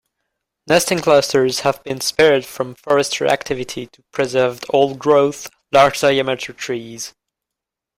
Nesting 0.65 0.97
clusters 0.97 1.59
have 1.59 1.83
been 1.83 2.01
spared 2.01 2.43
from 2.43 2.73
forestry 2.73 3.29
activity 3.29 3.85
to 3.85 4.01
preserve 4.11 4.63
old-growth, 4.71 5.47
large 5.71 6.01
diameter 6.01 6.53
trees. 6.53 7.13